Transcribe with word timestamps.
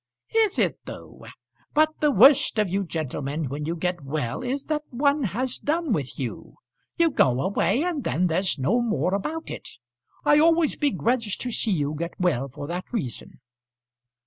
"Is 0.35 0.57
it 0.57 0.79
though? 0.85 1.27
But 1.75 1.89
the 1.99 2.09
worst 2.09 2.57
of 2.57 2.67
you 2.67 2.83
gentlemen 2.87 3.49
when 3.49 3.65
you 3.65 3.75
get 3.75 4.01
well 4.03 4.41
is 4.41 4.65
that 4.65 4.81
one 4.89 5.25
has 5.25 5.59
done 5.59 5.93
with 5.93 6.17
you. 6.17 6.55
You 6.97 7.11
go 7.11 7.39
away, 7.39 7.83
and 7.83 8.03
then 8.03 8.25
there's 8.25 8.57
no 8.57 8.81
more 8.81 9.13
about 9.13 9.51
it. 9.51 9.69
I 10.25 10.39
always 10.39 10.75
begrudge 10.75 11.37
to 11.37 11.51
see 11.51 11.69
you 11.73 11.93
get 11.95 12.19
well 12.19 12.49
for 12.49 12.65
that 12.65 12.85
reason." 12.91 13.41